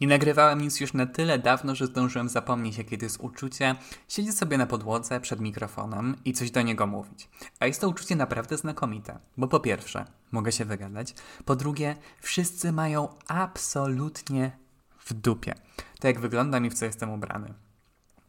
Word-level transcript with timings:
I 0.00 0.06
nagrywałem 0.06 0.60
nic 0.60 0.80
już 0.80 0.92
na 0.92 1.06
tyle 1.06 1.38
dawno, 1.38 1.74
że 1.74 1.86
zdążyłem 1.86 2.28
zapomnieć, 2.28 2.78
jakie 2.78 2.98
to 2.98 3.04
jest 3.04 3.20
uczucie 3.20 3.74
siedzieć 4.08 4.38
sobie 4.38 4.58
na 4.58 4.66
podłodze 4.66 5.20
przed 5.20 5.40
mikrofonem 5.40 6.16
i 6.24 6.32
coś 6.32 6.50
do 6.50 6.62
niego 6.62 6.86
mówić. 6.86 7.28
A 7.60 7.66
jest 7.66 7.80
to 7.80 7.88
uczucie 7.88 8.16
naprawdę 8.16 8.56
znakomite, 8.56 9.18
bo 9.36 9.48
po 9.48 9.60
pierwsze, 9.60 10.04
mogę 10.32 10.52
się 10.52 10.64
wygadać, 10.64 11.14
po 11.44 11.56
drugie, 11.56 11.96
wszyscy 12.20 12.72
mają 12.72 13.08
absolutnie 13.28 14.52
w 14.98 15.14
dupie. 15.14 15.54
To 16.00 16.06
jak 16.06 16.20
wyglądam 16.20 16.66
i 16.66 16.70
w 16.70 16.74
co 16.74 16.84
jestem 16.84 17.10
ubrany. 17.10 17.54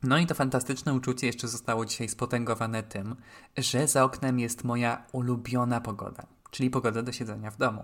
No 0.04 0.18
i 0.18 0.26
to 0.26 0.36
fantastyczne 0.36 0.94
uczucie 0.94 1.28
jeszcze 1.28 1.48
zostało 1.48 1.86
dzisiaj 1.86 2.10
spotęgowane 2.10 2.84
tym, 2.84 3.16
że 3.58 3.88
za 3.88 4.04
oknem 4.04 4.40
jest 4.40 4.64
moja 4.64 5.06
ulubiona 5.12 5.82
pogoda, 5.82 6.24
czyli 6.56 6.70
pogoda 6.70 7.02
do 7.02 7.12
siedzenia 7.12 7.52
w 7.52 7.58
domu. 7.58 7.84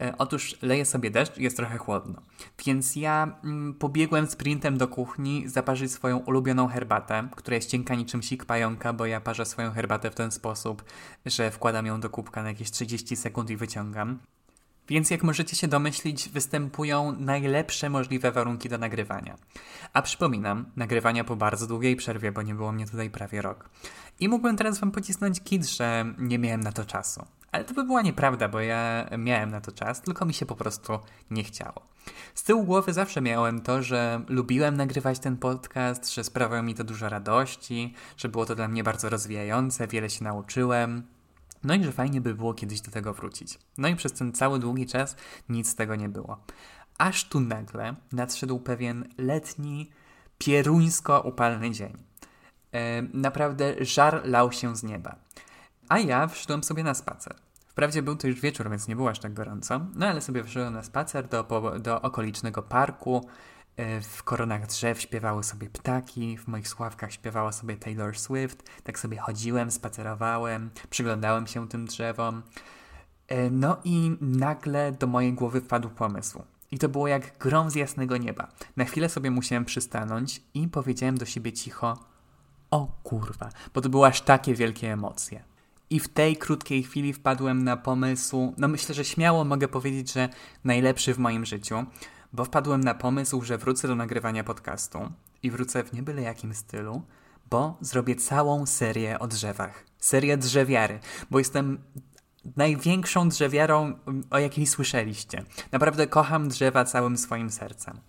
E, 0.00 0.14
otóż 0.18 0.56
leje 0.62 0.84
sobie 0.84 1.10
deszcz 1.10 1.36
jest 1.36 1.56
trochę 1.56 1.78
chłodno. 1.78 2.22
Więc 2.66 2.96
ja 2.96 3.38
mm, 3.44 3.74
pobiegłem 3.74 4.26
sprintem 4.26 4.78
do 4.78 4.88
kuchni 4.88 5.48
zaparzyć 5.48 5.92
swoją 5.92 6.18
ulubioną 6.18 6.68
herbatę, 6.68 7.28
która 7.36 7.54
jest 7.54 7.70
cienka 7.70 7.94
niczym 7.94 8.22
sik 8.22 8.44
pająka, 8.44 8.92
bo 8.92 9.06
ja 9.06 9.20
parzę 9.20 9.46
swoją 9.46 9.70
herbatę 9.70 10.10
w 10.10 10.14
ten 10.14 10.30
sposób, 10.30 10.84
że 11.26 11.50
wkładam 11.50 11.86
ją 11.86 12.00
do 12.00 12.10
kubka 12.10 12.42
na 12.42 12.48
jakieś 12.48 12.70
30 12.70 13.16
sekund 13.16 13.50
i 13.50 13.56
wyciągam. 13.56 14.18
Więc 14.88 15.10
jak 15.10 15.22
możecie 15.22 15.56
się 15.56 15.68
domyślić, 15.68 16.28
występują 16.28 17.16
najlepsze 17.18 17.90
możliwe 17.90 18.32
warunki 18.32 18.68
do 18.68 18.78
nagrywania. 18.78 19.36
A 19.92 20.02
przypominam, 20.02 20.66
nagrywania 20.76 21.24
po 21.24 21.36
bardzo 21.36 21.66
długiej 21.66 21.96
przerwie, 21.96 22.32
bo 22.32 22.42
nie 22.42 22.54
było 22.54 22.72
mnie 22.72 22.86
tutaj 22.86 23.10
prawie 23.10 23.42
rok. 23.42 23.70
I 24.20 24.28
mógłbym 24.28 24.56
teraz 24.56 24.78
wam 24.78 24.90
pocisnąć 24.90 25.40
kit, 25.40 25.66
że 25.66 26.14
nie 26.18 26.38
miałem 26.38 26.60
na 26.60 26.72
to 26.72 26.84
czasu. 26.84 27.26
Ale 27.52 27.64
to 27.64 27.74
by 27.74 27.84
była 27.84 28.02
nieprawda, 28.02 28.48
bo 28.48 28.60
ja 28.60 29.08
miałem 29.18 29.50
na 29.50 29.60
to 29.60 29.72
czas, 29.72 30.02
tylko 30.02 30.24
mi 30.24 30.34
się 30.34 30.46
po 30.46 30.56
prostu 30.56 30.98
nie 31.30 31.44
chciało. 31.44 31.88
Z 32.34 32.42
tyłu 32.44 32.64
głowy 32.64 32.92
zawsze 32.92 33.20
miałem 33.20 33.60
to, 33.60 33.82
że 33.82 34.20
lubiłem 34.28 34.76
nagrywać 34.76 35.18
ten 35.18 35.36
podcast, 35.36 36.14
że 36.14 36.24
sprawiało 36.24 36.62
mi 36.62 36.74
to 36.74 36.84
dużo 36.84 37.08
radości, 37.08 37.94
że 38.16 38.28
było 38.28 38.46
to 38.46 38.54
dla 38.54 38.68
mnie 38.68 38.84
bardzo 38.84 39.08
rozwijające, 39.08 39.86
wiele 39.86 40.10
się 40.10 40.24
nauczyłem. 40.24 41.02
No 41.64 41.74
i 41.74 41.84
że 41.84 41.92
fajnie 41.92 42.20
by 42.20 42.34
było 42.34 42.54
kiedyś 42.54 42.80
do 42.80 42.90
tego 42.90 43.14
wrócić. 43.14 43.58
No 43.78 43.88
i 43.88 43.96
przez 43.96 44.12
ten 44.12 44.32
cały 44.32 44.58
długi 44.58 44.86
czas 44.86 45.16
nic 45.48 45.68
z 45.68 45.74
tego 45.74 45.96
nie 45.96 46.08
było. 46.08 46.38
Aż 46.98 47.28
tu 47.28 47.40
nagle 47.40 47.94
nadszedł 48.12 48.58
pewien 48.58 49.08
letni, 49.18 49.90
pieruńsko 50.38 51.20
upalny 51.20 51.70
dzień. 51.70 51.96
E, 52.72 53.02
naprawdę 53.02 53.74
żar 53.80 54.20
lał 54.24 54.52
się 54.52 54.76
z 54.76 54.82
nieba. 54.82 55.16
A 55.88 55.98
ja 55.98 56.26
wszedłem 56.26 56.64
sobie 56.64 56.84
na 56.84 56.94
spacer. 56.94 57.34
Wprawdzie 57.66 58.02
był 58.02 58.16
to 58.16 58.26
już 58.26 58.40
wieczór, 58.40 58.70
więc 58.70 58.88
nie 58.88 58.96
było 58.96 59.10
aż 59.10 59.18
tak 59.18 59.34
gorąco, 59.34 59.80
no 59.94 60.06
ale 60.06 60.20
sobie 60.20 60.42
wyszedłem 60.42 60.74
na 60.74 60.82
spacer 60.82 61.28
do, 61.28 61.46
do 61.80 62.02
okolicznego 62.02 62.62
parku. 62.62 63.28
E, 63.76 64.00
w 64.00 64.22
koronach 64.22 64.66
drzew 64.66 65.00
śpiewały 65.00 65.44
sobie 65.44 65.70
ptaki, 65.70 66.38
w 66.38 66.48
moich 66.48 66.68
sławkach 66.68 67.12
śpiewała 67.12 67.52
sobie 67.52 67.76
Taylor 67.76 68.18
Swift. 68.18 68.62
Tak 68.84 68.98
sobie 68.98 69.18
chodziłem, 69.18 69.70
spacerowałem, 69.70 70.70
przyglądałem 70.90 71.46
się 71.46 71.68
tym 71.68 71.86
drzewom. 71.86 72.42
E, 73.28 73.50
no 73.50 73.76
i 73.84 74.16
nagle 74.20 74.92
do 74.92 75.06
mojej 75.06 75.32
głowy 75.32 75.60
wpadł 75.60 75.90
pomysł. 75.90 76.42
I 76.70 76.78
to 76.78 76.88
było 76.88 77.08
jak 77.08 77.38
grom 77.38 77.70
z 77.70 77.74
jasnego 77.74 78.16
nieba. 78.16 78.48
Na 78.76 78.84
chwilę 78.84 79.08
sobie 79.08 79.30
musiałem 79.30 79.64
przystanąć 79.64 80.42
i 80.54 80.68
powiedziałem 80.68 81.18
do 81.18 81.26
siebie 81.26 81.52
cicho: 81.52 81.98
O 82.70 82.86
kurwa, 83.02 83.48
bo 83.74 83.80
to 83.80 83.88
były 83.88 84.06
aż 84.06 84.20
takie 84.20 84.54
wielkie 84.54 84.92
emocje. 84.92 85.47
I 85.90 86.00
w 86.00 86.08
tej 86.08 86.36
krótkiej 86.36 86.82
chwili 86.82 87.12
wpadłem 87.12 87.64
na 87.64 87.76
pomysł, 87.76 88.54
no 88.58 88.68
myślę, 88.68 88.94
że 88.94 89.04
śmiało 89.04 89.44
mogę 89.44 89.68
powiedzieć, 89.68 90.12
że 90.12 90.28
najlepszy 90.64 91.14
w 91.14 91.18
moim 91.18 91.46
życiu, 91.46 91.84
bo 92.32 92.44
wpadłem 92.44 92.84
na 92.84 92.94
pomysł, 92.94 93.42
że 93.42 93.58
wrócę 93.58 93.88
do 93.88 93.94
nagrywania 93.94 94.44
podcastu 94.44 94.98
i 95.42 95.50
wrócę 95.50 95.84
w 95.84 95.92
niebyle 95.92 96.22
jakim 96.22 96.54
stylu, 96.54 97.02
bo 97.50 97.78
zrobię 97.80 98.16
całą 98.16 98.66
serię 98.66 99.18
o 99.18 99.26
drzewach. 99.26 99.84
Serię 99.98 100.36
drzewiary, 100.36 101.00
bo 101.30 101.38
jestem 101.38 101.78
największą 102.56 103.28
drzewiarą, 103.28 103.98
o 104.30 104.38
jakiej 104.38 104.66
słyszeliście. 104.66 105.44
Naprawdę 105.72 106.06
kocham 106.06 106.48
drzewa 106.48 106.84
całym 106.84 107.16
swoim 107.16 107.50
sercem. 107.50 108.00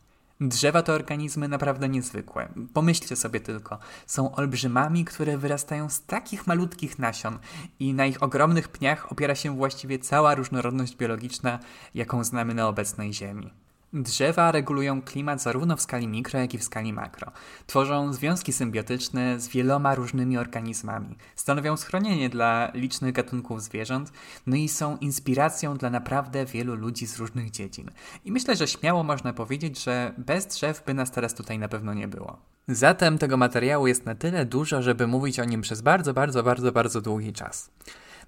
Drzewa 0.41 0.81
to 0.81 0.93
organizmy 0.93 1.47
naprawdę 1.47 1.89
niezwykłe. 1.89 2.49
Pomyślcie 2.73 3.15
sobie 3.15 3.39
tylko. 3.39 3.79
Są 4.07 4.35
olbrzymami, 4.35 5.05
które 5.05 5.37
wyrastają 5.37 5.89
z 5.89 6.05
takich 6.05 6.47
malutkich 6.47 6.99
nasion 6.99 7.39
i 7.79 7.93
na 7.93 8.05
ich 8.05 8.23
ogromnych 8.23 8.67
pniach 8.67 9.11
opiera 9.11 9.35
się 9.35 9.55
właściwie 9.57 9.99
cała 9.99 10.35
różnorodność 10.35 10.95
biologiczna, 10.95 11.59
jaką 11.93 12.23
znamy 12.23 12.53
na 12.53 12.67
obecnej 12.67 13.13
Ziemi. 13.13 13.53
Drzewa 13.93 14.51
regulują 14.51 15.01
klimat 15.01 15.41
zarówno 15.41 15.75
w 15.75 15.81
skali 15.81 16.07
mikro, 16.07 16.39
jak 16.39 16.53
i 16.53 16.57
w 16.57 16.63
skali 16.63 16.93
makro. 16.93 17.31
Tworzą 17.67 18.13
związki 18.13 18.53
symbiotyczne 18.53 19.39
z 19.39 19.47
wieloma 19.47 19.95
różnymi 19.95 20.37
organizmami. 20.37 21.17
Stanowią 21.35 21.77
schronienie 21.77 22.29
dla 22.29 22.71
licznych 22.73 23.13
gatunków 23.13 23.63
zwierząt, 23.63 24.11
no 24.47 24.55
i 24.55 24.69
są 24.69 24.97
inspiracją 24.97 25.77
dla 25.77 25.89
naprawdę 25.89 26.45
wielu 26.45 26.75
ludzi 26.75 27.07
z 27.07 27.17
różnych 27.17 27.51
dziedzin. 27.51 27.91
I 28.25 28.31
myślę, 28.31 28.55
że 28.55 28.67
śmiało 28.67 29.03
można 29.03 29.33
powiedzieć, 29.33 29.83
że 29.83 30.13
bez 30.17 30.47
drzew 30.47 30.83
by 30.85 30.93
nas 30.93 31.11
teraz 31.11 31.33
tutaj 31.33 31.59
na 31.59 31.67
pewno 31.67 31.93
nie 31.93 32.07
było. 32.07 32.37
Zatem 32.67 33.17
tego 33.17 33.37
materiału 33.37 33.87
jest 33.87 34.05
na 34.05 34.15
tyle 34.15 34.45
dużo, 34.45 34.81
żeby 34.81 35.07
mówić 35.07 35.39
o 35.39 35.45
nim 35.45 35.61
przez 35.61 35.81
bardzo, 35.81 36.13
bardzo, 36.13 36.43
bardzo, 36.43 36.71
bardzo 36.71 37.01
długi 37.01 37.33
czas. 37.33 37.71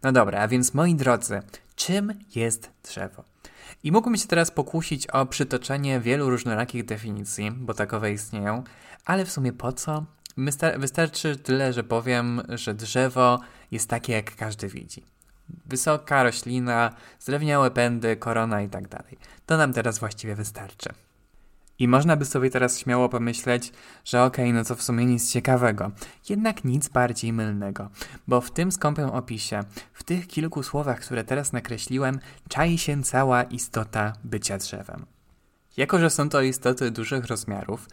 No 0.04 0.12
dobra, 0.12 0.40
a 0.42 0.48
więc 0.48 0.74
moi 0.74 0.96
drodzy, 0.96 1.40
czym 1.76 2.14
jest 2.36 2.70
drzewo? 2.84 3.24
I 3.84 3.92
mógłbym 3.92 4.18
się 4.18 4.28
teraz 4.28 4.52
pokusić 4.52 5.08
o 5.08 5.26
przytoczenie 5.26 6.00
wielu 6.00 6.30
różnorakich 6.30 6.86
definicji, 6.86 7.52
bo 7.52 7.74
takowe 7.74 8.12
istnieją, 8.12 8.64
ale 9.06 9.26
w 9.26 9.32
sumie 9.32 9.54
po 9.54 9.74
co? 9.74 10.06
Wystarczy 10.78 11.36
tyle, 11.36 11.74
że 11.74 11.84
powiem, 11.84 12.42
że 12.50 12.74
drzewo 12.74 13.40
jest 13.72 13.90
takie, 13.90 14.14
jak 14.14 14.36
każdy 14.36 14.68
widzi. 14.68 15.06
Wysoka 15.66 16.24
roślina, 16.24 16.96
zdrewniałe 17.20 17.72
pędy, 17.72 18.16
korona 18.16 18.62
i 18.62 18.70
tak 18.70 18.88
dalej. 18.88 19.18
To 19.46 19.58
nam 19.58 19.74
teraz 19.74 20.00
właściwie 20.00 20.36
wystarczy. 20.36 20.90
I 21.82 21.88
można 21.88 22.16
by 22.16 22.26
sobie 22.26 22.50
teraz 22.50 22.80
śmiało 22.80 23.10
pomyśleć, 23.10 23.72
że 24.06 24.24
okej, 24.24 24.46
okay, 24.46 24.54
no 24.54 24.64
to 24.66 24.76
w 24.76 24.84
sumie 24.84 25.06
nic 25.06 25.32
ciekawego. 25.32 25.92
Jednak 26.30 26.64
nic 26.64 26.88
bardziej 26.88 27.34
mylnego, 27.34 27.90
bo 28.28 28.42
w 28.42 28.52
tym 28.52 28.72
skąpym 28.72 29.10
opisie, 29.10 29.60
w 29.94 30.04
tych 30.04 30.28
kilku 30.28 30.64
słowach, 30.64 31.00
które 31.00 31.24
teraz 31.24 31.54
nakreśliłem, 31.54 32.20
czai 32.50 32.78
się 32.78 33.04
cała 33.04 33.44
istota 33.44 34.14
bycia 34.24 34.58
drzewem. 34.58 35.06
Jako, 35.78 36.00
że 36.00 36.10
są 36.10 36.30
to 36.30 36.42
istoty 36.42 36.92
dużych 36.92 37.26
rozmiarów, 37.26 37.88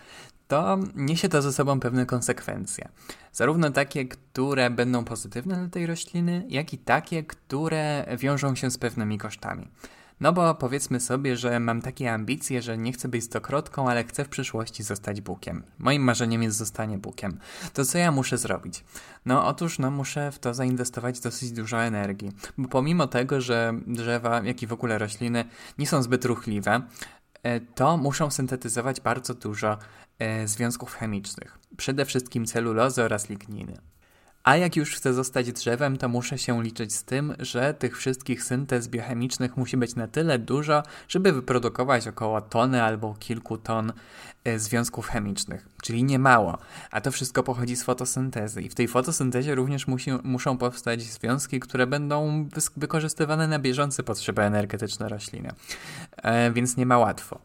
to 0.49 0.79
niesie 0.95 1.29
to 1.29 1.43
ze 1.43 1.53
sobą 1.53 1.81
pewne 1.81 2.07
konsekwencje. 2.07 2.89
Zarówno 3.33 3.71
takie, 3.71 4.05
które 4.05 4.71
będą 4.71 5.05
pozytywne 5.05 5.57
dla 5.57 5.69
tej 5.69 5.87
rośliny, 5.87 6.45
jak 6.49 6.73
i 6.73 6.79
takie, 6.79 7.23
które 7.23 8.07
wiążą 8.19 8.55
się 8.55 8.71
z 8.71 8.79
pewnymi 8.79 9.19
kosztami. 9.19 9.69
No 10.21 10.33
bo 10.33 10.55
powiedzmy 10.55 11.01
sobie, 11.01 11.37
że 11.37 11.61
mam 11.61 11.83
takie 11.83 12.13
ambicje, 12.13 12.63
że 12.63 12.79
nie 12.79 12.93
chcę 12.93 13.09
być 13.09 13.25
stokrotką, 13.25 13.91
ale 13.91 14.05
chcę 14.05 14.25
w 14.25 14.29
przyszłości 14.29 14.83
zostać 14.83 15.21
Bukiem. 15.21 15.63
Moim 15.79 16.03
marzeniem 16.03 16.43
jest 16.43 16.59
zostanie 16.59 16.99
Bukiem. 16.99 17.39
To 17.73 17.85
co 17.85 17.99
ja 17.99 18.13
muszę 18.13 18.39
zrobić? 18.39 18.85
No 19.27 19.47
otóż 19.47 19.79
no 19.79 19.91
muszę 19.91 20.33
w 20.33 20.39
to 20.39 20.55
zainwestować 20.55 21.21
dosyć 21.21 21.53
dużo 21.53 21.83
energii. 21.83 22.33
Bo 22.59 22.69
pomimo 22.69 23.07
tego, 23.07 23.41
że 23.41 23.75
drzewa, 23.87 24.43
jak 24.45 24.63
i 24.63 24.67
w 24.67 24.73
ogóle 24.73 24.99
rośliny 24.99 25.45
nie 25.79 25.87
są 25.87 26.03
zbyt 26.03 26.25
ruchliwe, 26.25 26.83
to 27.75 27.97
muszą 27.97 28.31
syntetyzować 28.31 29.01
bardzo 29.01 29.35
dużo 29.35 29.79
e, 30.19 30.49
związków 30.49 30.95
chemicznych. 30.95 31.59
Przede 31.77 32.05
wszystkim 32.05 32.47
celulozy 32.47 33.03
oraz 33.03 33.29
ligniny. 33.29 33.79
A 34.49 34.57
jak 34.57 34.77
już 34.77 34.95
chcę 34.95 35.15
zostać 35.15 35.53
drzewem, 35.53 35.97
to 35.97 36.09
muszę 36.09 36.39
się 36.39 36.63
liczyć 36.63 36.95
z 36.95 37.05
tym, 37.05 37.35
że 37.39 37.75
tych 37.75 37.99
wszystkich 37.99 38.45
syntez 38.45 38.89
biochemicznych 38.89 39.57
musi 39.57 39.77
być 39.77 39.95
na 39.95 40.09
tyle 40.09 40.39
dużo, 40.39 40.83
żeby 41.09 41.33
wyprodukować 41.33 42.09
około 42.09 42.41
tony 42.41 42.83
albo 42.83 43.15
kilku 43.19 43.59
ton 43.59 43.93
e, 44.45 44.59
związków 44.59 45.09
chemicznych, 45.09 45.69
czyli 45.83 46.05
nie 46.05 46.19
mało. 46.19 46.59
A 46.91 47.01
to 47.01 47.11
wszystko 47.11 47.43
pochodzi 47.43 47.77
z 47.77 47.83
fotosyntezy 47.83 48.63
i 48.63 48.69
w 48.69 48.75
tej 48.75 48.89
fotosyntezie 48.89 49.55
również 49.55 49.87
musi, 49.87 50.11
muszą 50.23 50.59
powstać 50.59 51.03
związki, 51.03 51.61
które 51.61 51.87
będą 51.87 52.49
wykorzystywane 52.77 53.49
na 53.49 53.59
bieżące 53.59 54.03
potrzeby 54.03 54.43
energetyczne 54.43 55.09
rośliny. 55.09 55.51
E, 56.17 56.53
więc 56.53 56.77
nie 56.77 56.87
ma 56.87 56.99
łatwo. 56.99 57.41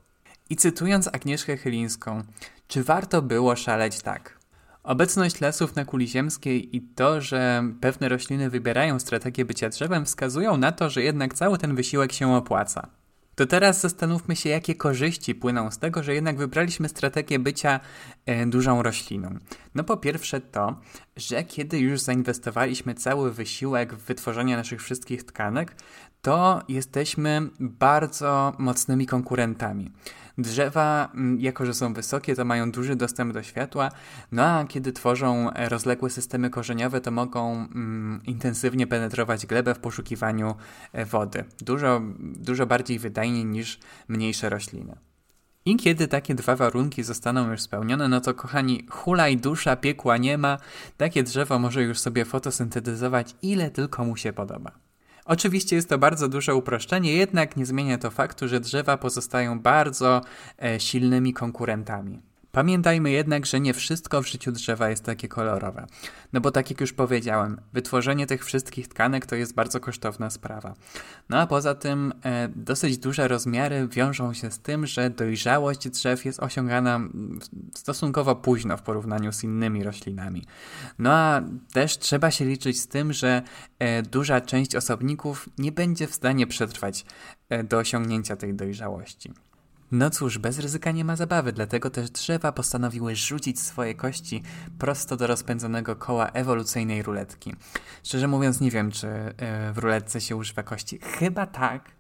I 0.50 0.56
cytując 0.56 1.08
Agnieszkę 1.08 1.58
Chylińską, 1.58 2.24
czy 2.68 2.84
warto 2.84 3.22
było 3.22 3.56
szaleć 3.56 4.02
tak? 4.02 4.43
Obecność 4.84 5.42
lasów 5.42 5.76
na 5.76 5.86
kuli 5.86 6.08
ziemskiej 6.08 6.76
i 6.76 6.82
to, 6.82 7.22
że 7.22 7.64
pewne 7.82 8.10
rośliny 8.10 8.50
wybierają 8.50 9.00
strategię 9.00 9.46
bycia 9.46 9.70
drzewem, 9.70 10.06
wskazują 10.06 10.58
na 10.58 10.72
to, 10.72 10.90
że 10.90 11.04
jednak 11.04 11.34
cały 11.34 11.58
ten 11.58 11.76
wysiłek 11.76 12.14
się 12.14 12.36
opłaca. 12.36 12.90
To 13.36 13.46
teraz 13.46 13.82
zastanówmy 13.82 14.36
się, 14.36 14.50
jakie 14.50 14.76
korzyści 14.76 15.36
płyną 15.36 15.72
z 15.72 15.78
tego, 15.78 16.04
że 16.04 16.14
jednak 16.14 16.38
wybraliśmy 16.38 16.90
strategię 16.90 17.40
bycia 17.40 17.80
e, 18.26 18.46
dużą 18.46 18.84
rośliną. 18.84 19.38
No 19.76 19.84
po 19.84 19.98
pierwsze 19.98 20.42
to, 20.42 20.80
że 21.16 21.44
kiedy 21.44 21.80
już 21.80 22.02
zainwestowaliśmy 22.02 22.94
cały 22.96 23.32
wysiłek 23.34 23.94
w 23.94 24.06
wytworzenie 24.06 24.58
naszych 24.58 24.82
wszystkich 24.84 25.24
tkanek, 25.24 25.76
to 26.24 26.62
jesteśmy 26.68 27.42
bardzo 27.60 28.54
mocnymi 28.58 29.06
konkurentami. 29.06 29.92
Drzewa, 30.38 31.12
mm, 31.14 31.40
jako 31.40 31.66
że 31.66 31.74
są 31.74 31.94
wysokie, 31.94 32.36
to 32.36 32.46
mają 32.46 32.72
duży 32.72 32.96
dostęp 32.96 33.34
do 33.34 33.44
światła, 33.44 33.92
no 34.32 34.44
a 34.44 34.66
kiedy 34.66 34.94
tworzą 34.94 35.54
e, 35.54 35.70
rozległe 35.70 36.10
systemy 36.10 36.50
korzeniowe, 36.50 37.02
to 37.02 37.12
mogą 37.12 37.54
mm, 37.54 38.22
intensywnie 38.26 38.88
penetrować 38.88 39.46
glebę 39.46 39.76
w 39.76 39.80
poszukiwaniu 39.80 40.56
e, 40.94 41.06
wody. 41.06 41.44
Dużo, 41.62 42.02
dużo 42.20 42.66
bardziej 42.66 43.00
wydajnie 43.00 43.44
niż 43.44 43.80
mniejsze 44.08 44.50
rośliny. 44.50 44.96
I 45.66 45.76
kiedy 45.76 46.08
takie 46.08 46.36
dwa 46.36 46.56
warunki 46.56 47.04
zostaną 47.04 47.52
już 47.52 47.62
spełnione, 47.62 48.08
no 48.08 48.22
to 48.22 48.34
kochani, 48.34 48.88
hulaj 48.90 49.38
dusza, 49.38 49.76
piekła 49.76 50.18
nie 50.18 50.38
ma, 50.38 50.58
takie 50.98 51.24
drzewo 51.24 51.60
może 51.60 51.84
już 51.84 52.00
sobie 52.00 52.26
fotosyntetyzować 52.26 53.36
ile 53.42 53.72
tylko 53.72 54.06
mu 54.06 54.18
się 54.18 54.34
podoba. 54.34 54.72
Oczywiście 55.26 55.76
jest 55.76 55.90
to 55.90 55.98
bardzo 55.98 56.30
duże 56.30 56.56
uproszczenie, 56.56 57.14
jednak 57.14 57.58
nie 57.58 57.66
zmienia 57.66 57.98
to 57.98 58.12
faktu, 58.12 58.48
że 58.48 58.60
drzewa 58.60 58.98
pozostają 58.98 59.60
bardzo 59.60 60.22
e, 60.64 60.80
silnymi 60.80 61.34
konkurentami. 61.34 62.33
Pamiętajmy 62.56 63.12
jednak, 63.12 63.46
że 63.46 63.60
nie 63.60 63.74
wszystko 63.74 64.22
w 64.22 64.28
życiu 64.28 64.52
drzewa 64.52 64.90
jest 64.90 65.04
takie 65.04 65.28
kolorowe. 65.28 65.88
No 66.34 66.42
bo 66.42 66.52
tak 66.52 66.70
jak 66.70 66.82
już 66.82 66.94
powiedziałem, 66.94 67.62
wytworzenie 67.74 68.28
tych 68.28 68.46
wszystkich 68.46 68.88
tkanek 68.88 69.26
to 69.26 69.36
jest 69.36 69.54
bardzo 69.54 69.80
kosztowna 69.80 70.30
sprawa. 70.30 70.74
No 71.30 71.40
a 71.40 71.48
poza 71.48 71.76
tym 71.76 72.14
e, 72.24 72.50
dosyć 72.56 72.98
duże 72.98 73.28
rozmiary 73.28 73.88
wiążą 73.88 74.34
się 74.34 74.52
z 74.52 74.60
tym, 74.60 74.88
że 74.88 75.10
dojrzałość 75.10 75.90
drzew 75.90 76.26
jest 76.26 76.40
osiągana 76.40 77.00
stosunkowo 77.76 78.36
późno 78.36 78.78
w 78.78 78.82
porównaniu 78.82 79.32
z 79.32 79.44
innymi 79.44 79.84
roślinami. 79.84 80.46
No 81.00 81.12
a 81.12 81.42
też 81.74 81.98
trzeba 81.98 82.32
się 82.32 82.46
liczyć 82.46 82.82
z 82.82 82.88
tym, 82.88 83.14
że 83.14 83.42
e, 83.80 84.02
duża 84.02 84.42
część 84.42 84.76
osobników 84.76 85.50
nie 85.58 85.72
będzie 85.72 86.08
w 86.08 86.16
stanie 86.16 86.48
przetrwać 86.48 87.06
e, 87.50 87.64
do 87.64 87.78
osiągnięcia 87.78 88.36
tej 88.36 88.54
dojrzałości. 88.54 89.34
No 89.94 90.10
cóż, 90.10 90.38
bez 90.38 90.60
ryzyka 90.60 90.92
nie 90.92 91.06
ma 91.06 91.16
zabawy, 91.16 91.52
dlatego 91.52 91.90
też 91.90 92.10
drzewa 92.10 92.52
postanowiły 92.52 93.16
rzucić 93.16 93.60
swoje 93.60 93.96
kości 93.96 94.44
prosto 94.80 95.18
do 95.18 95.28
rozpędzonego 95.28 95.96
koła 95.96 96.28
ewolucyjnej 96.28 97.04
ruletki. 97.04 97.56
Szczerze 98.04 98.28
mówiąc, 98.28 98.62
nie 98.62 98.72
wiem, 98.72 98.92
czy 98.92 99.08
e, 99.08 99.34
w 99.74 99.78
ruletce 99.78 100.22
się 100.22 100.36
używa 100.36 100.64
kości. 100.64 101.00
Chyba 101.00 101.46
tak, 101.46 101.92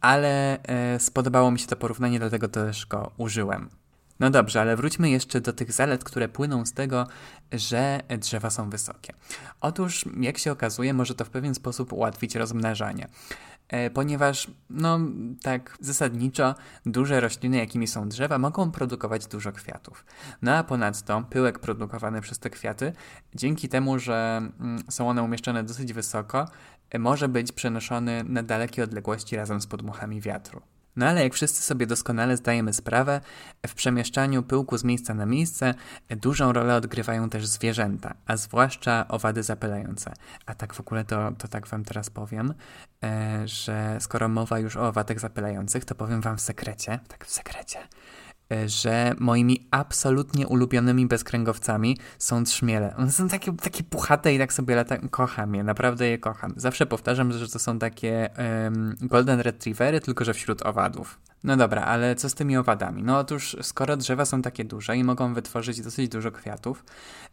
ale 0.00 0.62
e, 0.62 1.00
spodobało 1.00 1.50
mi 1.50 1.58
się 1.58 1.66
to 1.66 1.76
porównanie, 1.76 2.18
dlatego 2.18 2.48
też 2.48 2.86
go 2.86 3.12
użyłem. 3.16 3.70
No 4.20 4.30
dobrze, 4.30 4.60
ale 4.60 4.76
wróćmy 4.76 5.10
jeszcze 5.10 5.40
do 5.40 5.52
tych 5.52 5.72
zalet, 5.72 6.04
które 6.04 6.28
płyną 6.28 6.66
z 6.66 6.72
tego, 6.72 7.06
że 7.52 8.00
drzewa 8.18 8.50
są 8.50 8.70
wysokie. 8.70 9.12
Otóż, 9.60 10.04
jak 10.20 10.38
się 10.38 10.52
okazuje, 10.52 10.94
może 10.94 11.14
to 11.14 11.24
w 11.24 11.30
pewien 11.30 11.54
sposób 11.54 11.92
ułatwić 11.92 12.34
rozmnażanie. 12.34 13.08
E, 13.68 13.90
ponieważ, 13.90 14.50
no 14.70 14.98
tak 15.42 15.76
zasadniczo, 15.80 16.54
duże 16.86 17.20
rośliny, 17.20 17.56
jakimi 17.56 17.86
są 17.86 18.08
drzewa, 18.08 18.38
mogą 18.38 18.70
produkować 18.70 19.26
dużo 19.26 19.52
kwiatów. 19.52 20.04
No 20.42 20.54
a 20.54 20.64
ponadto 20.64 21.22
pyłek 21.30 21.58
produkowany 21.58 22.20
przez 22.20 22.38
te 22.38 22.50
kwiaty, 22.50 22.92
dzięki 23.34 23.68
temu, 23.68 23.98
że 23.98 24.42
mm, 24.60 24.82
są 24.90 25.08
one 25.08 25.22
umieszczone 25.22 25.64
dosyć 25.64 25.92
wysoko, 25.92 26.48
e, 26.90 26.98
może 26.98 27.28
być 27.28 27.52
przenoszony 27.52 28.24
na 28.24 28.42
dalekie 28.42 28.84
odległości 28.84 29.36
razem 29.36 29.60
z 29.60 29.66
podmuchami 29.66 30.20
wiatru. 30.20 30.62
No 30.96 31.06
ale 31.06 31.22
jak 31.22 31.34
wszyscy 31.34 31.62
sobie 31.62 31.86
doskonale 31.86 32.36
zdajemy 32.36 32.72
sprawę, 32.72 33.20
w 33.66 33.74
przemieszczaniu 33.74 34.42
pyłku 34.42 34.78
z 34.78 34.84
miejsca 34.84 35.14
na 35.14 35.26
miejsce 35.26 35.74
dużą 36.10 36.52
rolę 36.52 36.74
odgrywają 36.74 37.30
też 37.30 37.46
zwierzęta, 37.46 38.14
a 38.26 38.36
zwłaszcza 38.36 39.08
owady 39.08 39.42
zapylające. 39.42 40.12
A 40.46 40.54
tak 40.54 40.74
w 40.74 40.80
ogóle 40.80 41.04
to, 41.04 41.32
to 41.38 41.48
tak 41.48 41.66
wam 41.66 41.84
teraz 41.84 42.10
powiem, 42.10 42.54
e, 43.04 43.42
że 43.48 43.96
skoro 44.00 44.28
mowa 44.28 44.58
już 44.58 44.76
o 44.76 44.88
owadach 44.88 45.20
zapylających, 45.20 45.84
to 45.84 45.94
powiem 45.94 46.20
wam 46.20 46.36
w 46.36 46.40
sekrecie, 46.40 46.98
tak 47.08 47.26
w 47.26 47.30
sekrecie, 47.30 47.78
że 48.66 49.14
moimi 49.18 49.66
absolutnie 49.70 50.46
ulubionymi 50.46 51.06
bezkręgowcami 51.06 51.98
są 52.18 52.44
trzmiele. 52.44 52.94
One 52.96 53.12
są 53.12 53.28
takie, 53.28 53.52
takie 53.52 53.84
puchate 53.84 54.34
i 54.34 54.38
tak 54.38 54.52
sobie 54.52 54.74
latam. 54.74 55.08
Kocham 55.08 55.54
je, 55.54 55.62
naprawdę 55.62 56.08
je 56.08 56.18
kocham. 56.18 56.52
Zawsze 56.56 56.86
powtarzam, 56.86 57.32
że 57.32 57.48
to 57.48 57.58
są 57.58 57.78
takie 57.78 58.30
um, 58.64 58.96
golden 59.00 59.40
retrievery, 59.40 60.00
tylko 60.00 60.24
że 60.24 60.34
wśród 60.34 60.66
owadów. 60.66 61.20
No 61.44 61.56
dobra, 61.56 61.82
ale 61.82 62.14
co 62.14 62.28
z 62.28 62.34
tymi 62.34 62.56
owadami? 62.56 63.02
No 63.02 63.18
otóż, 63.18 63.56
skoro 63.62 63.96
drzewa 63.96 64.24
są 64.24 64.42
takie 64.42 64.64
duże 64.64 64.96
i 64.96 65.04
mogą 65.04 65.34
wytworzyć 65.34 65.80
dosyć 65.80 66.08
dużo 66.08 66.32
kwiatów, 66.32 66.84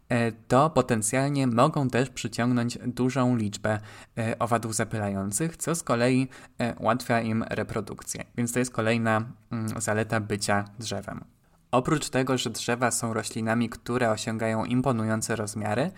e, 0.08 0.32
to 0.32 0.70
potencjalnie 0.70 1.46
mogą 1.46 1.88
też 1.88 2.10
przyciągnąć 2.10 2.78
dużą 2.86 3.36
liczbę 3.36 3.78
e, 4.18 4.38
owadów 4.38 4.74
zapylających, 4.74 5.56
co 5.56 5.74
z 5.74 5.82
kolei 5.82 6.28
ułatwia 6.78 7.20
im 7.20 7.44
reprodukcję. 7.50 8.24
Więc 8.36 8.52
to 8.52 8.58
jest 8.58 8.70
kolejna 8.72 9.24
mm, 9.50 9.80
zaleta 9.80 10.20
bycia 10.20 10.64
drzewem. 10.78 11.24
Oprócz 11.74 12.08
tego, 12.08 12.38
że 12.38 12.50
drzewa 12.50 12.90
są 12.90 13.14
roślinami, 13.14 13.68
które 13.68 14.10
osiągają 14.10 14.64
imponujące 14.64 15.36
rozmiary, 15.36 15.90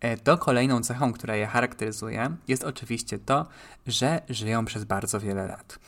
e, 0.00 0.16
to 0.16 0.38
kolejną 0.38 0.80
cechą, 0.82 1.12
która 1.12 1.36
je 1.36 1.46
charakteryzuje, 1.46 2.36
jest 2.48 2.64
oczywiście 2.64 3.18
to, 3.18 3.46
że 3.86 4.22
żyją 4.28 4.64
przez 4.64 4.84
bardzo 4.84 5.20
wiele 5.20 5.46
lat. 5.46 5.78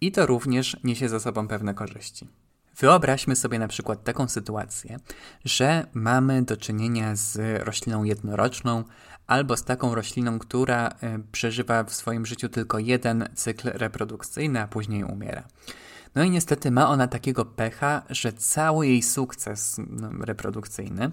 I 0.00 0.12
to 0.12 0.26
również 0.26 0.76
niesie 0.84 1.08
za 1.08 1.20
sobą 1.20 1.48
pewne 1.48 1.74
korzyści. 1.74 2.28
Wyobraźmy 2.76 3.36
sobie 3.36 3.58
na 3.58 3.68
przykład 3.68 4.04
taką 4.04 4.28
sytuację, 4.28 4.96
że 5.44 5.86
mamy 5.94 6.42
do 6.42 6.56
czynienia 6.56 7.16
z 7.16 7.62
rośliną 7.64 8.04
jednoroczną 8.04 8.84
albo 9.26 9.56
z 9.56 9.64
taką 9.64 9.94
rośliną, 9.94 10.38
która 10.38 10.88
e, 10.88 11.18
przeżywa 11.32 11.84
w 11.84 11.94
swoim 11.94 12.26
życiu 12.26 12.48
tylko 12.48 12.78
jeden 12.78 13.28
cykl 13.34 13.70
reprodukcyjny, 13.74 14.60
a 14.60 14.68
później 14.68 15.04
umiera. 15.04 15.42
No 16.14 16.24
i 16.24 16.30
niestety 16.30 16.70
ma 16.70 16.88
ona 16.88 17.08
takiego 17.08 17.44
pecha, 17.44 18.02
że 18.10 18.32
cały 18.32 18.86
jej 18.86 19.02
sukces 19.02 19.76
no, 19.90 20.10
reprodukcyjny 20.20 21.10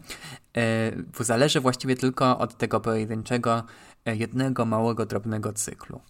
e, 0.58 0.92
zależy 1.20 1.60
właściwie 1.60 1.96
tylko 1.96 2.38
od 2.38 2.58
tego 2.58 2.80
pojedynczego, 2.80 3.64
e, 4.06 4.16
jednego 4.16 4.66
małego, 4.66 5.06
drobnego 5.06 5.54
cyklu. 5.54 6.02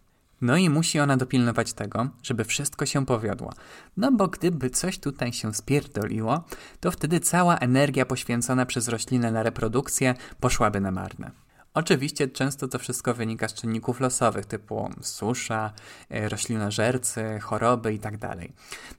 No 0.42 0.58
i 0.58 0.70
musi 0.70 1.00
ona 1.00 1.18
dopilnować 1.18 1.74
tego, 1.74 2.08
żeby 2.24 2.46
wszystko 2.46 2.86
się 2.86 3.06
powiodło. 3.06 3.54
No 3.98 4.12
bo 4.12 4.28
gdyby 4.28 4.70
coś 4.70 5.00
tutaj 5.00 5.34
się 5.34 5.54
spierdoliło, 5.54 6.44
to 6.80 6.92
wtedy 6.92 7.20
cała 7.20 7.58
energia 7.58 8.06
poświęcona 8.06 8.66
przez 8.66 8.88
roślinę 8.88 9.32
na 9.32 9.44
reprodukcję 9.44 10.16
poszłaby 10.40 10.82
na 10.82 10.92
marne. 10.92 11.32
Oczywiście 11.74 12.28
często 12.28 12.68
to 12.68 12.80
wszystko 12.80 13.14
wynika 13.14 13.48
z 13.48 13.54
czynników 13.54 14.00
losowych 14.00 14.46
typu 14.46 14.90
susza, 15.02 15.74
e, 16.10 16.30
roślinożercy, 16.30 17.40
choroby 17.42 17.94
itd. 17.94 18.18
Tak 18.18 18.38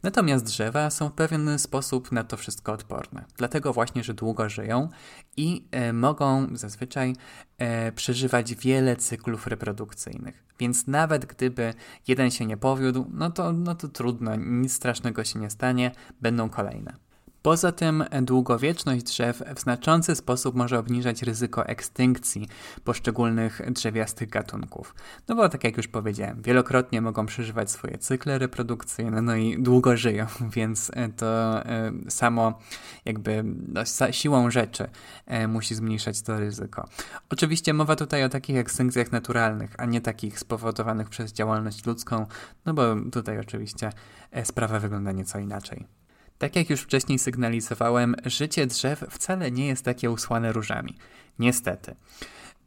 Natomiast 0.02 0.44
drzewa 0.44 0.90
są 0.90 1.08
w 1.08 1.12
pewien 1.12 1.58
sposób 1.58 2.12
na 2.12 2.24
to 2.24 2.36
wszystko 2.36 2.72
odporne. 2.72 3.24
Dlatego 3.36 3.72
właśnie, 3.72 4.04
że 4.04 4.14
długo 4.14 4.48
żyją 4.48 4.88
i 5.36 5.68
e, 5.70 5.92
mogą 5.92 6.46
zazwyczaj 6.52 7.16
e, 7.58 7.92
przeżywać 7.92 8.54
wiele 8.54 8.96
cyklów 8.96 9.46
reprodukcyjnych. 9.46 10.44
Więc 10.58 10.86
nawet 10.86 11.26
gdyby 11.26 11.74
jeden 12.08 12.30
się 12.30 12.46
nie 12.46 12.56
powiódł, 12.56 13.06
no 13.10 13.30
to, 13.30 13.52
no 13.52 13.74
to 13.74 13.88
trudno, 13.88 14.36
nic 14.36 14.72
strasznego 14.72 15.24
się 15.24 15.38
nie 15.38 15.50
stanie, 15.50 15.90
będą 16.20 16.48
kolejne. 16.48 16.96
Poza 17.42 17.72
tym 17.72 18.04
długowieczność 18.22 19.02
drzew 19.02 19.42
w 19.56 19.60
znaczący 19.60 20.14
sposób 20.14 20.54
może 20.54 20.78
obniżać 20.78 21.22
ryzyko 21.22 21.66
ekstynkcji 21.66 22.48
poszczególnych 22.84 23.60
drzewiastych 23.70 24.28
gatunków. 24.28 24.94
No 25.28 25.34
bo 25.34 25.48
tak 25.48 25.64
jak 25.64 25.76
już 25.76 25.88
powiedziałem, 25.88 26.42
wielokrotnie 26.42 27.00
mogą 27.00 27.26
przeżywać 27.26 27.70
swoje 27.70 27.98
cykle 27.98 28.38
reprodukcyjne, 28.38 29.22
no 29.22 29.36
i 29.36 29.62
długo 29.62 29.96
żyją, 29.96 30.26
więc 30.56 30.90
to 31.16 31.26
e, 31.66 31.92
samo 32.08 32.58
jakby 33.04 33.44
no, 33.68 33.82
siłą 34.10 34.50
rzeczy 34.50 34.90
e, 35.26 35.48
musi 35.48 35.74
zmniejszać 35.74 36.22
to 36.22 36.40
ryzyko. 36.40 36.88
Oczywiście 37.30 37.74
mowa 37.74 37.96
tutaj 37.96 38.24
o 38.24 38.28
takich 38.28 38.56
ekstynkcjach 38.56 39.12
naturalnych, 39.12 39.74
a 39.78 39.84
nie 39.84 40.00
takich 40.00 40.38
spowodowanych 40.38 41.08
przez 41.08 41.32
działalność 41.32 41.86
ludzką, 41.86 42.26
no 42.66 42.74
bo 42.74 42.82
tutaj 43.12 43.38
oczywiście 43.38 43.92
e, 44.30 44.44
sprawa 44.44 44.78
wygląda 44.80 45.12
nieco 45.12 45.38
inaczej. 45.38 46.02
Tak 46.42 46.56
jak 46.56 46.70
już 46.70 46.80
wcześniej 46.80 47.18
sygnalizowałem, 47.18 48.14
życie 48.24 48.66
drzew 48.66 49.04
wcale 49.10 49.50
nie 49.50 49.66
jest 49.66 49.84
takie 49.84 50.10
usłane 50.10 50.52
różami. 50.52 50.94
Niestety. 51.38 51.94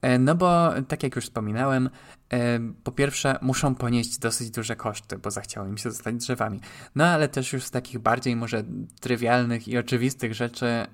E, 0.05 0.19
no 0.19 0.35
bo, 0.35 0.74
tak 0.88 1.03
jak 1.03 1.15
już 1.15 1.25
wspominałem, 1.25 1.89
e, 2.33 2.59
po 2.83 2.91
pierwsze 2.91 3.39
muszą 3.41 3.75
ponieść 3.75 4.17
dosyć 4.17 4.50
duże 4.50 4.75
koszty, 4.75 5.17
bo 5.17 5.31
zachciało 5.31 5.67
im 5.67 5.77
się 5.77 5.91
zostać 5.91 6.15
drzewami. 6.15 6.59
No 6.95 7.05
ale 7.05 7.27
też 7.27 7.53
już 7.53 7.63
z 7.63 7.71
takich 7.71 8.00
bardziej 8.00 8.35
może 8.35 8.63
trywialnych 9.00 9.67
i 9.67 9.77
oczywistych 9.77 10.33
rzeczy 10.33 10.85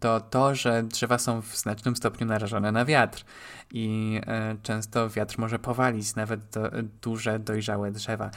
to 0.00 0.20
to, 0.20 0.54
że 0.54 0.82
drzewa 0.82 1.18
są 1.18 1.42
w 1.42 1.56
znacznym 1.56 1.96
stopniu 1.96 2.26
narażone 2.26 2.72
na 2.72 2.84
wiatr 2.84 3.24
i 3.72 4.20
e, 4.26 4.56
często 4.62 5.10
wiatr 5.10 5.38
może 5.38 5.58
powalić 5.58 6.14
nawet 6.14 6.40
do, 6.50 6.70
duże, 7.02 7.38
dojrzałe 7.38 7.92
drzewa, 7.92 8.30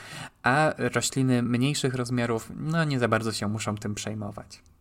a 0.44 0.74
rośliny 0.78 1.42
mniejszych 1.42 1.94
rozmiarów 1.94 2.52
no 2.56 2.84
nie 2.84 3.00
za 3.00 3.08
bardzo 3.08 3.32
się 3.32 3.48
muszą 3.48 3.78
tym 3.78 3.96
przejmować. 3.96 4.73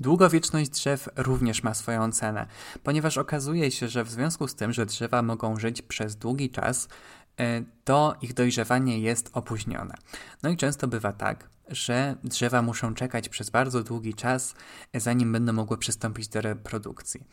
Długowieczność 0.00 0.70
drzew 0.70 1.08
również 1.16 1.62
ma 1.62 1.74
swoją 1.74 2.12
cenę, 2.12 2.46
ponieważ 2.82 3.18
okazuje 3.18 3.70
się, 3.70 3.88
że 3.88 4.04
w 4.04 4.10
związku 4.10 4.48
z 4.48 4.54
tym, 4.54 4.72
że 4.72 4.86
drzewa 4.86 5.22
mogą 5.22 5.58
żyć 5.58 5.82
przez 5.82 6.16
długi 6.16 6.50
czas, 6.50 6.88
to 7.84 8.16
ich 8.22 8.34
dojrzewanie 8.34 8.98
jest 8.98 9.30
opóźnione. 9.32 9.94
No 10.42 10.50
i 10.50 10.56
często 10.56 10.88
bywa 10.88 11.12
tak, 11.12 11.48
że 11.68 12.16
drzewa 12.24 12.62
muszą 12.62 12.94
czekać 12.94 13.28
przez 13.28 13.50
bardzo 13.50 13.84
długi 13.84 14.14
czas, 14.14 14.54
zanim 14.94 15.32
będą 15.32 15.52
mogły 15.52 15.78
przystąpić 15.78 16.28
do 16.28 16.40
reprodukcji. 16.40 17.24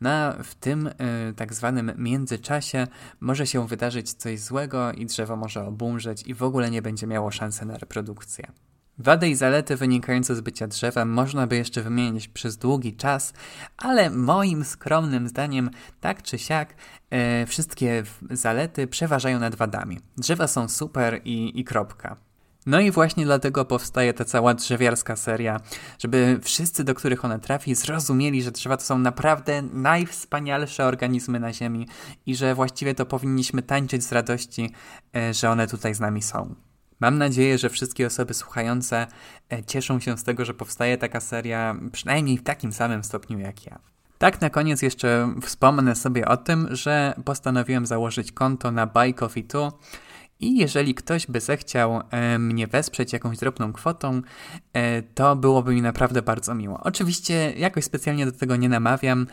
No 0.00 0.10
a 0.10 0.42
w 0.42 0.54
tym 0.54 0.86
y, 0.86 0.92
tak 1.36 1.54
zwanym 1.54 1.92
międzyczasie 1.96 2.86
może 3.20 3.46
się 3.46 3.68
wydarzyć 3.68 4.12
coś 4.12 4.40
złego 4.40 4.92
i 4.92 5.06
drzewo 5.06 5.36
może 5.36 5.66
obumrzeć 5.66 6.22
i 6.26 6.34
w 6.34 6.42
ogóle 6.42 6.70
nie 6.70 6.82
będzie 6.82 7.06
miało 7.06 7.30
szansy 7.30 7.64
na 7.64 7.78
reprodukcję. 7.78 8.52
Wady 8.98 9.28
i 9.28 9.34
zalety 9.34 9.76
wynikające 9.76 10.36
z 10.36 10.40
bycia 10.40 10.66
drzewem 10.66 11.12
można 11.12 11.46
by 11.46 11.56
jeszcze 11.56 11.82
wymienić 11.82 12.28
przez 12.28 12.56
długi 12.56 12.96
czas, 12.96 13.32
ale 13.76 14.10
moim 14.10 14.64
skromnym 14.64 15.28
zdaniem, 15.28 15.70
tak 16.00 16.22
czy 16.22 16.38
siak, 16.38 16.74
e, 17.10 17.46
wszystkie 17.46 18.02
zalety 18.30 18.86
przeważają 18.86 19.38
nad 19.38 19.54
wadami. 19.54 19.98
Drzewa 20.16 20.46
są 20.46 20.68
super 20.68 21.20
i, 21.24 21.60
i 21.60 21.64
kropka. 21.64 22.16
No 22.66 22.80
i 22.80 22.90
właśnie 22.90 23.24
dlatego 23.24 23.64
powstaje 23.64 24.14
ta 24.14 24.24
cała 24.24 24.54
drzewiarska 24.54 25.16
seria, 25.16 25.60
żeby 25.98 26.38
wszyscy, 26.42 26.84
do 26.84 26.94
których 26.94 27.24
ona 27.24 27.38
trafi, 27.38 27.74
zrozumieli, 27.74 28.42
że 28.42 28.50
drzewa 28.50 28.76
to 28.76 28.84
są 28.84 28.98
naprawdę 28.98 29.62
najwspanialsze 29.62 30.84
organizmy 30.84 31.40
na 31.40 31.52
Ziemi 31.52 31.88
i 32.26 32.36
że 32.36 32.54
właściwie 32.54 32.94
to 32.94 33.06
powinniśmy 33.06 33.62
tańczyć 33.62 34.04
z 34.04 34.12
radości, 34.12 34.70
e, 35.16 35.34
że 35.34 35.50
one 35.50 35.66
tutaj 35.66 35.94
z 35.94 36.00
nami 36.00 36.22
są. 36.22 36.65
Mam 37.00 37.18
nadzieję, 37.18 37.58
że 37.58 37.70
wszystkie 37.70 38.06
osoby 38.06 38.34
słuchające 38.34 39.06
e, 39.52 39.64
cieszą 39.64 40.00
się 40.00 40.18
z 40.18 40.24
tego, 40.24 40.44
że 40.44 40.54
powstaje 40.54 40.98
taka 40.98 41.20
seria, 41.20 41.76
przynajmniej 41.92 42.38
w 42.38 42.42
takim 42.42 42.72
samym 42.72 43.04
stopniu 43.04 43.38
jak 43.38 43.66
ja. 43.66 43.78
Tak 44.18 44.40
na 44.40 44.50
koniec 44.50 44.82
jeszcze 44.82 45.34
wspomnę 45.42 45.94
sobie 45.94 46.28
o 46.28 46.36
tym, 46.36 46.68
że 46.70 47.14
postanowiłem 47.24 47.86
założyć 47.86 48.32
konto 48.32 48.70
na 48.70 48.86
Buy 48.86 49.14
Coffee 49.14 49.44
2 49.44 49.72
i 50.40 50.58
jeżeli 50.58 50.94
ktoś 50.94 51.26
by 51.26 51.40
zechciał 51.40 52.02
e, 52.10 52.38
mnie 52.38 52.66
wesprzeć 52.66 53.12
jakąś 53.12 53.38
drobną 53.38 53.72
kwotą, 53.72 54.22
e, 54.72 55.02
to 55.02 55.36
byłoby 55.36 55.74
mi 55.74 55.82
naprawdę 55.82 56.22
bardzo 56.22 56.54
miło. 56.54 56.80
Oczywiście 56.82 57.52
jakoś 57.56 57.84
specjalnie 57.84 58.26
do 58.26 58.32
tego 58.32 58.56
nie 58.56 58.68
namawiam, 58.68 59.26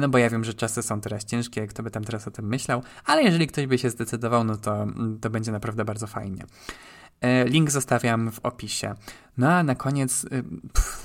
no 0.00 0.08
bo 0.08 0.18
ja 0.18 0.30
wiem, 0.30 0.44
że 0.44 0.54
czasy 0.54 0.82
są 0.82 1.00
teraz 1.00 1.24
ciężkie, 1.24 1.66
kto 1.66 1.82
by 1.82 1.90
tam 1.90 2.04
teraz 2.04 2.28
o 2.28 2.30
tym 2.30 2.48
myślał, 2.48 2.82
ale 3.04 3.22
jeżeli 3.22 3.46
ktoś 3.46 3.66
by 3.66 3.78
się 3.78 3.90
zdecydował, 3.90 4.44
no 4.44 4.56
to, 4.56 4.86
to 5.20 5.30
będzie 5.30 5.52
naprawdę 5.52 5.84
bardzo 5.84 6.06
fajnie. 6.06 6.44
E, 7.20 7.44
link 7.44 7.70
zostawiam 7.70 8.30
w 8.32 8.40
opisie. 8.42 8.94
No 9.38 9.52
a 9.52 9.62
na 9.62 9.74
koniec, 9.74 10.24
y, 10.24 10.44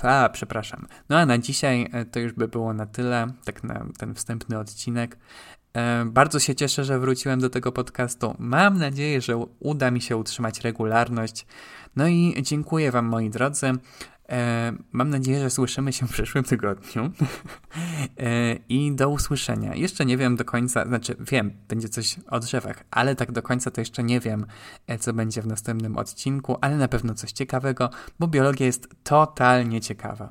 a 0.07 0.29
przepraszam. 0.29 0.87
No 1.09 1.17
a 1.17 1.25
na 1.25 1.37
dzisiaj 1.37 1.89
e, 1.91 2.05
to 2.05 2.19
już 2.19 2.33
by 2.33 2.47
było 2.47 2.73
na 2.73 2.85
tyle, 2.85 3.27
tak 3.45 3.63
na 3.63 3.85
ten 3.97 4.13
wstępny 4.13 4.59
odcinek. 4.59 5.17
E, 5.73 6.05
bardzo 6.05 6.39
się 6.39 6.55
cieszę, 6.55 6.83
że 6.83 6.99
wróciłem 6.99 7.39
do 7.39 7.49
tego 7.49 7.71
podcastu. 7.71 8.35
Mam 8.39 8.77
nadzieję, 8.77 9.21
że 9.21 9.45
uda 9.59 9.91
mi 9.91 10.01
się 10.01 10.17
utrzymać 10.17 10.61
regularność. 10.61 11.45
No 11.95 12.07
i 12.07 12.35
dziękuję 12.41 12.91
Wam, 12.91 13.05
moi 13.05 13.29
drodzy. 13.29 13.71
E, 14.33 14.73
mam 14.91 15.09
nadzieję, 15.09 15.39
że 15.39 15.49
słyszymy 15.49 15.93
się 15.93 16.07
w 16.07 16.11
przyszłym 16.11 16.43
tygodniu. 16.43 17.11
E, 18.19 18.55
I 18.69 18.91
do 18.95 19.09
usłyszenia. 19.09 19.75
Jeszcze 19.75 20.05
nie 20.05 20.17
wiem 20.17 20.35
do 20.35 20.45
końca, 20.45 20.87
znaczy 20.87 21.15
wiem, 21.19 21.51
będzie 21.67 21.89
coś 21.89 22.15
o 22.29 22.39
drzewach, 22.39 22.83
ale 22.91 23.15
tak 23.15 23.31
do 23.31 23.41
końca 23.41 23.71
to 23.71 23.81
jeszcze 23.81 24.03
nie 24.03 24.19
wiem, 24.19 24.45
e, 24.87 24.97
co 24.97 25.13
będzie 25.13 25.41
w 25.41 25.47
następnym 25.47 25.97
odcinku, 25.97 26.57
ale 26.61 26.77
na 26.77 26.87
pewno 26.87 27.13
coś 27.13 27.31
ciekawego, 27.31 27.89
bo 28.19 28.27
biologia 28.27 28.65
jest 28.65 28.89
totalnie 29.03 29.81
ciekawa. 29.81 30.29